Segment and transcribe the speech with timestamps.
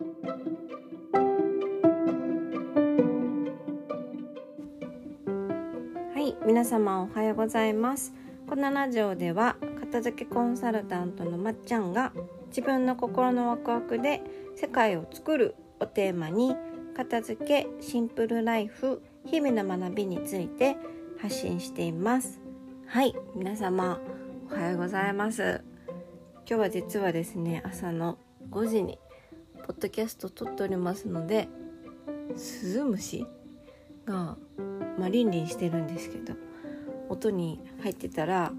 [0.00, 0.04] は
[6.20, 8.14] い皆様おはようございます。
[8.48, 12.12] このラジオでは片付けコンサルタントのまっちゃんが
[12.46, 14.22] 自分の心のワクワクで
[14.54, 16.54] 世界を作るをテーマに
[16.96, 20.76] 片付けシンプルライフ日々の学びについて
[21.20, 22.40] 発信しています。
[22.86, 24.00] はい皆様
[24.48, 25.60] おはようございます。
[26.48, 28.16] 今日は実はですね朝の
[28.52, 29.00] 5時に
[29.68, 31.46] ポッドキャスト撮っておりますので
[32.36, 33.26] スズムシ
[34.06, 34.38] が
[34.98, 36.32] まあリンリンしてるんですけど
[37.10, 38.50] 音に入ってたら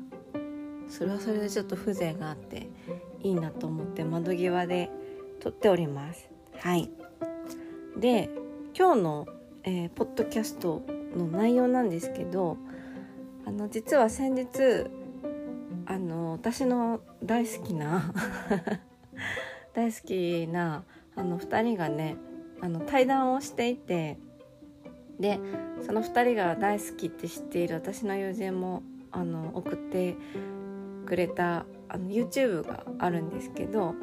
[0.88, 2.70] それはそれでちょっと風情があって
[3.24, 4.92] いいなと思って窓際で
[5.40, 6.30] 撮っております。
[6.60, 6.92] はい。
[7.98, 8.30] で
[8.78, 9.28] 今日の、
[9.64, 10.84] えー、ポッドキャスト
[11.18, 12.58] の内容なんですけど
[13.48, 14.48] あの実は先日
[15.88, 18.14] あの私の大好きな
[19.74, 20.84] 大好きな
[21.20, 22.16] あの2人がね
[22.62, 24.18] あの対談をしていて
[25.20, 25.40] で
[25.86, 30.16] その2人が大好きって知っている私の友人もあの送って
[31.06, 33.96] くれたあの YouTube があるんですけど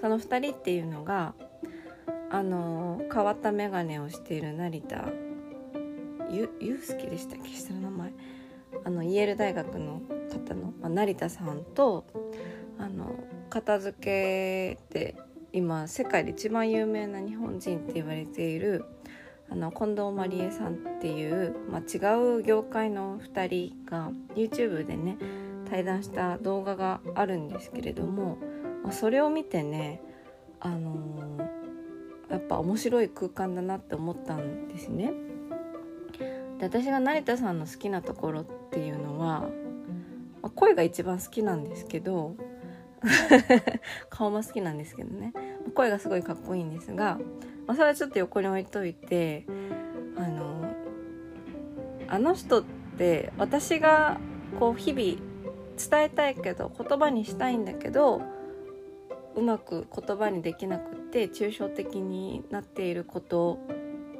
[0.00, 1.34] その2人っていうのが
[2.30, 5.04] あの変わった眼鏡をしている成田
[6.30, 7.50] ゆゆうすけでしたっけ？
[7.50, 8.12] 下の名前。
[8.84, 10.00] あのイェール大学の
[10.32, 12.04] 方の、まあ、成田さんと
[12.76, 13.14] あの
[13.48, 15.14] 片付けで
[15.54, 18.84] 今世界で一番有名な日本人って言われている
[19.48, 25.16] あの近藤まりえさんっていう、まあ、違う業界の2人が YouTube でね
[25.70, 28.36] 対談した動画があるんですけれども、
[28.82, 30.02] まあ、それを見てね
[30.58, 35.12] あのー、やっぱ面白い空間だなって思ったんですね。
[36.58, 39.42] で私が成田さんの好きなところっていうのは、
[40.42, 42.34] まあ、声が一番好きなんですけど
[44.08, 45.32] 顔も好きなんですけどね
[45.74, 47.18] 声がすごいかっこいいんですが、
[47.66, 49.44] まあ、それはちょっと横に置いといて
[50.16, 50.74] あの
[52.08, 52.64] あの人っ
[52.96, 54.18] て私が
[54.58, 55.34] こう日々
[55.76, 58.22] 伝えたいけど言葉にしたいんだけど
[59.36, 63.58] うまく言葉にできなくって抽象的になっていること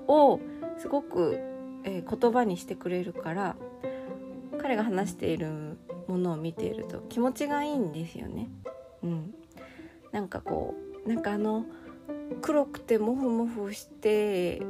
[0.09, 0.41] を
[0.78, 1.38] すごく、
[1.84, 3.56] えー、言葉にしてくれるから
[4.60, 5.78] 彼が話している
[6.09, 8.48] ものを見ていると気持ちがいいんですよね。
[9.04, 9.34] うん、
[10.10, 10.75] なんかこ
[11.06, 11.66] うなんかあの
[12.41, 14.62] 黒くてモフモフして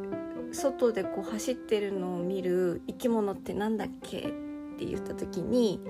[0.53, 4.19] 外でこう走ってるのを見る生き物ってなんだっけ？
[4.19, 4.23] っ
[4.77, 5.81] て言った時に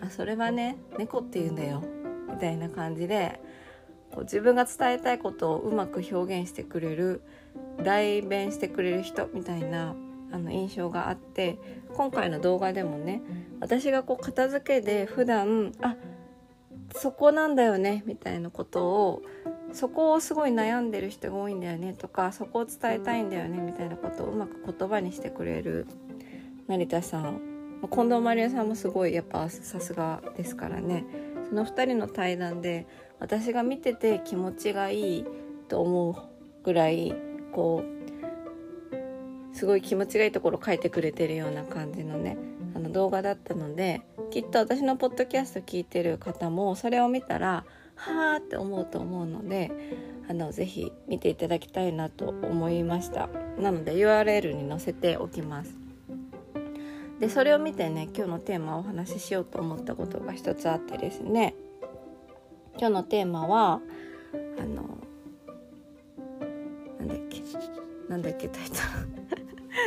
[0.00, 1.82] あそれはね猫って言うんだよ。
[2.28, 3.40] みたいな感じで
[4.10, 7.22] こう自分が伝えたいことをうまく表現してくれる
[7.82, 9.94] 代弁してくれる人みたいな
[10.32, 11.58] あの印象があって
[11.94, 13.22] 今回の動画でもね
[13.60, 15.94] 私がこう片付けで普段あ
[16.94, 19.22] そこなんだよねみたいなことを
[19.72, 25.86] そこをすごい悩んでる人が多いんだよねとかそこを伝えたいんだよねみたいなことをうまく言葉にしてくれる
[26.68, 27.40] 成田さん。
[27.90, 31.04] 近藤麻理恵さんもすごいやっぱさすがですからね。
[31.48, 32.86] その2人の対談で
[33.18, 35.26] 私が見てて気持ちがいい
[35.68, 36.16] と思う
[36.64, 37.14] ぐらい
[37.52, 37.82] こ
[39.52, 42.36] うすごい気持ちがいいところ書いてくれてるような感じのね
[42.82, 47.64] の動画だったのできっと私のポッドキャスト聞いてる方もそれを見たら
[47.96, 49.70] はあって思うと思うので
[50.28, 53.28] あのぜひ見ていただきたいなと思いました。
[53.58, 55.74] なので URL に載せておきます。
[57.20, 61.54] でそれを見てね今日のテーマをお話ししようと思ったことが一つあってですね。
[62.78, 63.80] 今日のテーマは
[64.58, 64.98] あの
[66.98, 67.42] なんだっけ
[68.08, 68.78] なんだっけタイトル。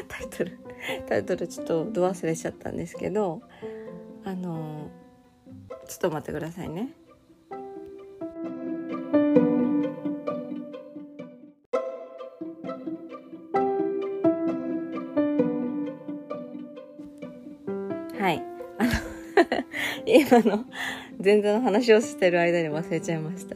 [0.07, 0.59] タイトル。
[1.07, 3.41] タイトルちょっとど忘れしちゃったんですけど
[4.23, 4.89] あの
[5.87, 6.89] ちょっと待ってくださいね。
[18.19, 18.41] はい
[18.79, 18.91] あの
[20.07, 20.65] 今の
[21.19, 23.55] 全然話をしてる間に忘れちゃいました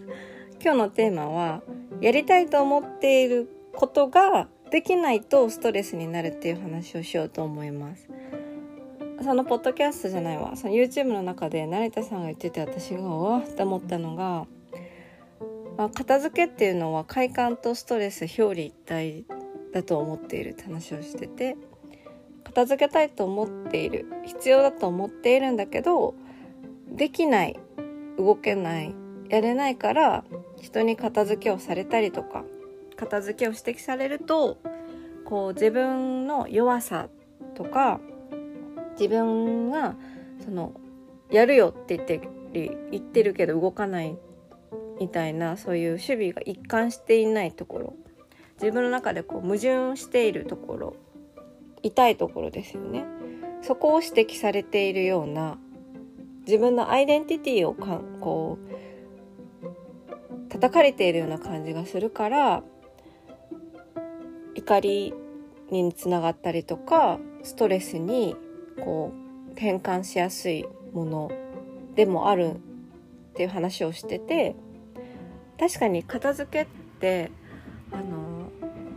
[0.61, 1.63] 今日のテーマは
[2.01, 8.07] やりたいと思っていることができないとストレスになるっていう話をしようと思います。
[9.23, 10.55] そのポッドキャストじゃないわ。
[10.55, 14.45] その YouTube の中で成田さんが言ってて私がおわって思ったのが、
[15.77, 19.25] まあ、片付けっていうのは快感とストレス表裏一体
[19.73, 21.57] だと思っているって話をしてて
[22.43, 26.15] 片付けたいと思っている必要だと思っているんだけど
[26.87, 27.59] できない
[28.17, 28.95] 動けない
[29.29, 30.23] やれないから
[30.59, 32.43] 人に片付けをされたりとか
[32.99, 34.57] 片付けを指摘されると
[35.25, 37.07] こう自分の弱さ
[37.55, 38.01] とか
[38.99, 39.95] 自分が
[40.43, 40.73] その
[41.31, 42.29] やるよって言ってる
[42.91, 44.17] 言ってるけど動かない
[44.99, 47.93] みたいなそういう守備が一貫していないところ。
[48.61, 50.95] 自分の中でこう矛盾しているところ。
[51.81, 53.05] 痛いところですよね。
[53.61, 55.57] そこを指摘されているような
[56.45, 62.63] 自分のアイデンティティをかこう叩かれているような感じがするから
[64.59, 65.13] 怒り
[65.71, 68.35] につながったりとかストレスに
[68.83, 69.13] こ
[69.47, 71.31] う転換しやすいもの
[71.95, 72.57] でもあるっ
[73.35, 74.55] ていう話をしてて
[75.57, 76.67] 確かに片付けっ
[76.99, 77.31] て
[77.91, 78.51] あの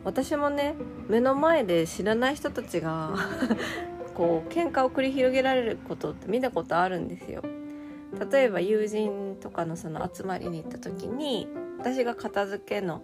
[0.04, 0.74] 私もね
[1.08, 3.14] 目の前で知らない人たちが
[4.14, 7.42] こう喧嘩を繰り広げられることって見たことあるんですよ。
[8.30, 11.48] 例えば友人とかのその集まりに行った時に
[11.78, 13.02] 私が片付けの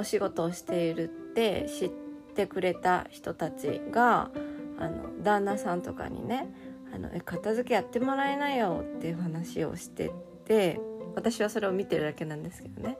[0.00, 1.90] お仕事をしているって知っ
[2.34, 4.30] てくれた人たちが
[4.78, 6.48] あの旦那さんとかにね
[6.94, 10.10] あの片付けやってもらえないよっていう話をして
[10.46, 10.80] て
[11.14, 12.96] 私はそれを見てるだけなんですけどね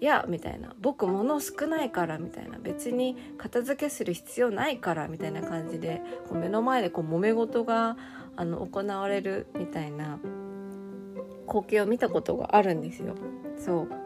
[0.00, 0.74] いやみたいな。
[0.80, 2.58] 僕物少ないからみたいな。
[2.58, 7.96] 別に片付けする必要ないからみたいな感じでこう目の前でこう揉め事が
[8.34, 10.18] あの行われるみたいな
[11.46, 13.14] 光景を見たことがあるんですよ。
[13.56, 14.01] そう。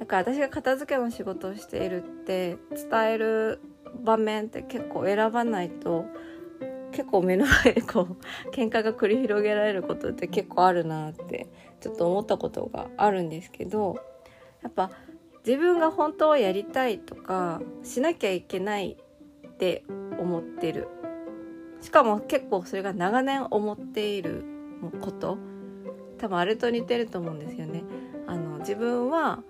[0.00, 3.60] だから私が片付けの仕事をしているって伝える
[4.02, 6.06] 場面って結構選ばないと
[6.90, 8.16] 結構目の前でこう
[8.50, 11.48] 喧嘩が繰り広げられることって結構あるなって
[11.80, 13.96] ちょっと思ったことがあるんですけど
[14.62, 14.90] やっぱ
[15.46, 18.96] 自分が本当はやりたいとかしなきゃいけない
[19.46, 19.84] って
[20.18, 20.88] 思ってる
[21.82, 24.44] しかも結構それが長年思っている
[25.02, 25.36] こと
[26.16, 27.82] 多分あれと似てると思うんですよね。
[28.26, 29.42] あの自分は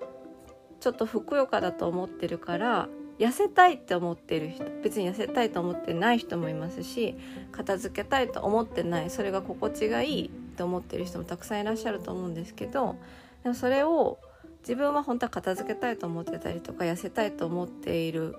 [0.81, 2.89] ちょっとふくよかだと思ってるから
[3.19, 7.17] 痩せたいって思ってる人別に痩せたいと思ってない人もいますし
[7.53, 12.97] 片付けたいと思ってないそれが心地がいいと思ってる人もたくさんいらっしゃると思うんですけど
[13.43, 14.19] でもそれを
[14.63, 18.37] 自分は本当は片付けたいと思ってたりとか痩せたいと思っている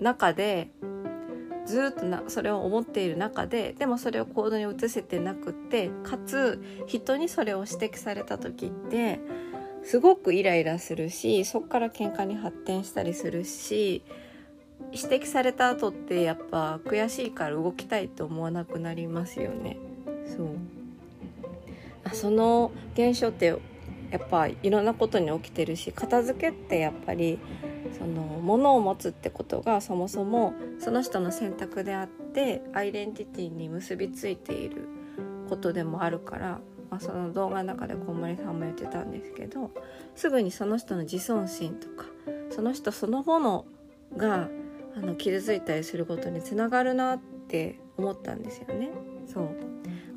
[0.00, 0.70] 中で
[1.66, 9.20] ずっとなそれを思っている中ででもそれを行動に移せてなくってかつ人にそれを指摘された時って
[9.84, 14.02] すごくイライラするしそこから喧嘩に発展したりするし
[14.92, 19.76] 指摘された後ってやっぱ悔しいから動きたいと思わなくなりますよね。
[20.26, 20.48] そう
[22.04, 23.46] あその現象って
[24.10, 27.38] やっぱいろんなことに起きてるし片付けってやっぱり
[27.98, 34.88] その物を持つってことがそもそもその人の選択であってアイデンティティに結びついている
[35.48, 36.60] ことでもあるから、
[36.92, 39.70] まあ、その動画の中でこんまりさんも言ってたんですけど
[40.14, 42.04] すぐにその人の自尊心とか
[42.50, 43.64] その人そのもの
[44.14, 44.50] が
[44.94, 47.18] あの傷ついたりすることにつながるなっ
[47.48, 48.90] て思ったんですよね。
[49.26, 49.48] そう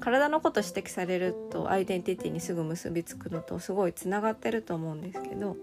[0.02, 5.56] 体のこと指摘されるとアイデンティティにすぐ結びつくのとすごいつながってると思うんですけど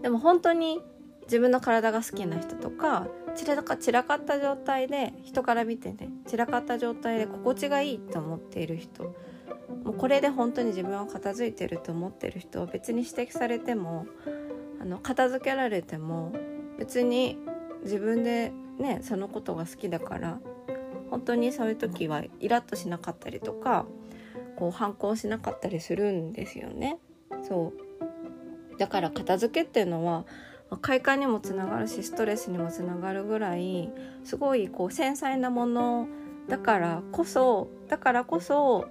[0.00, 0.80] でも本当に
[1.24, 9.14] 自分の体が好きな人とか散らか散らかった状態で人から見てね散らかった状態で心地がいいと思っている人
[9.84, 14.06] もうこれで本当に自分は片付いてると思ってる人は別に指摘されても
[14.80, 16.32] あの片付けられても
[16.78, 17.38] 別に
[17.82, 20.40] 自分でねそのことが好きだから
[21.10, 23.86] 本当にそういう時はイラッとしなかったりとか
[24.56, 26.98] こう反抗しなかったりするんですよね。
[27.42, 30.24] そうだから片付けっていうのは
[30.80, 33.90] 快感にもつながるしストレスにもつながるぐらい
[34.24, 36.06] すごいこう繊細なもの
[36.50, 38.88] だからこそだからこそ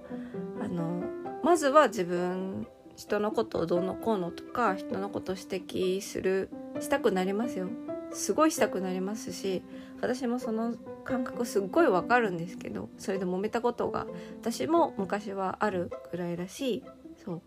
[0.60, 1.02] あの
[1.44, 6.50] まずは自分人のことをどうのこうのとか人のことを指摘する
[6.80, 7.68] したくなりますよ。
[8.12, 9.62] すごいしたくなりますし
[10.00, 10.74] 私もその
[11.04, 14.06] 感覚すっごいわかるんですけどそれで揉めたことが
[14.40, 16.82] 私も昔はあるぐらいだし
[17.24, 17.42] そう。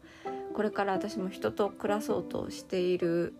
[0.54, 3.34] これから私も人と暮らそうとしている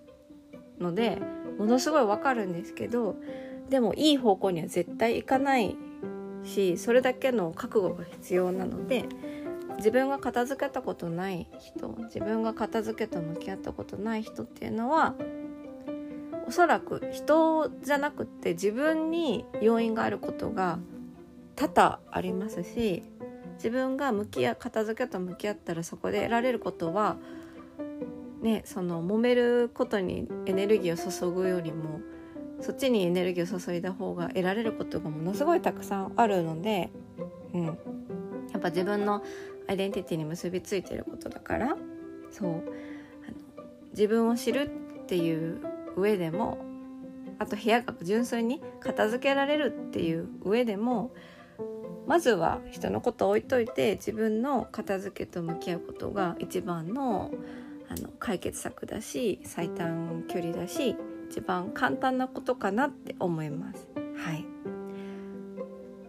[0.80, 1.22] ので
[1.60, 3.16] ものすごいわかるんですけど
[3.70, 5.78] でもいい方向には絶対行かない
[6.44, 9.06] しそれだけの覚悟が必要なので
[9.78, 15.16] 自分が片付けたことない人自分が片付けと向き合ったことない人っていうのは
[16.48, 20.80] おそらく人じゃなくって自分に要因があることが
[21.56, 23.04] 多々ありますし
[23.56, 27.18] 自分が向き合片付けと向き合ったらそこで得られることは
[28.42, 32.02] ねその揉めることにエネルギーを注ぐよりも
[32.64, 36.90] そっちにエネルギーを注いだ方が得られることがものすごいたくさんあるので、
[37.54, 37.74] うん、や
[38.58, 39.22] っぱ自分の
[39.68, 41.76] アイデンティティに結びついてることだから
[42.32, 42.50] そう。
[42.50, 42.64] あの
[43.92, 44.72] 自分を知る
[45.04, 45.60] っていう
[45.96, 46.58] 上でも
[47.40, 51.12] あと部屋が純粋に片付けられるっていう上でも
[52.08, 57.32] まずは人のことを置いといて自分の片付けと向き合うことが一番の
[57.90, 60.96] あの解決策だし最短距離だし
[61.34, 63.88] 一番簡単なことかなって思います。
[63.96, 64.46] はい、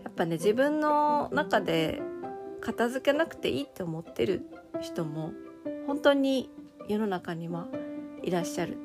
[0.04, 2.02] やっぱね自分の中で
[2.60, 4.42] 片付けなくていいって思ってる
[4.82, 5.32] 人も
[5.86, 6.50] 本当に
[6.90, 7.68] 世の中には
[8.22, 8.76] いらっしゃる。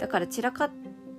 [0.00, 0.70] だから散らかっ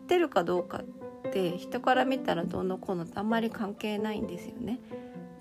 [0.07, 0.79] てるかどうか
[1.27, 4.79] って人から見たらどうのこうのってあんまり関係ないんですよね。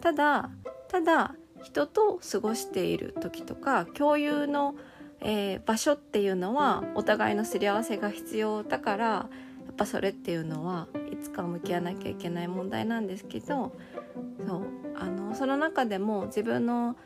[0.03, 0.51] ただ
[0.89, 4.75] ただ人と過ごしている時とか共有の、
[5.21, 9.29] えー、場所っていうのはお互いのすり合わせが必要だからや
[9.73, 13.73] っぱそれっていうのはいつか向き合わなきゃいけない問題なんですけど
[14.47, 14.63] そう
[14.97, 16.97] あのその中でも自分の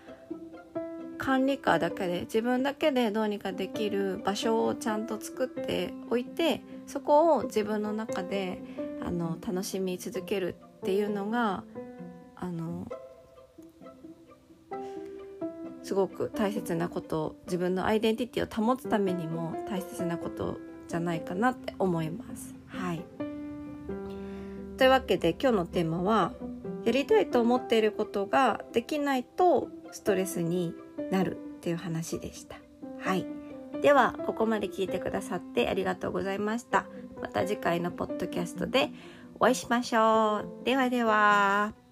[1.18, 8.60] 管理下だけで自分だけでどうにかできる場所をちゃんと作っておいてそこを自分の中で
[9.04, 11.62] あの楽しみ続けるっていうのが
[15.84, 22.54] すごく大切なこと自分のアイデンティティを保つためにも大切なことじゃないかなって思います。
[22.66, 23.04] はい、
[24.76, 26.32] というわけで今日のテーマは
[26.84, 30.74] やりたいと思っていることができないとストレスに
[31.10, 32.56] なるっていう話でした。
[32.98, 33.26] はい。
[33.82, 36.86] では、ここまで聞いてくださってありがとうございました。
[37.20, 38.90] また次回のポッドキャストで
[39.38, 40.64] お会いしましょう。
[40.64, 41.83] ではでは。